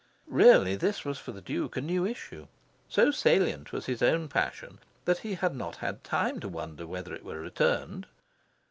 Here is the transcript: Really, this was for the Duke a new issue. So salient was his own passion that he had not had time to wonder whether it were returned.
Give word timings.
Really, 0.25 0.75
this 0.75 1.05
was 1.05 1.19
for 1.19 1.31
the 1.31 1.43
Duke 1.43 1.77
a 1.77 1.79
new 1.81 2.07
issue. 2.07 2.47
So 2.89 3.11
salient 3.11 3.71
was 3.71 3.85
his 3.85 4.01
own 4.01 4.29
passion 4.29 4.79
that 5.05 5.19
he 5.19 5.35
had 5.35 5.53
not 5.55 5.75
had 5.75 6.03
time 6.03 6.39
to 6.39 6.49
wonder 6.49 6.87
whether 6.87 7.13
it 7.13 7.23
were 7.23 7.39
returned. 7.39 8.07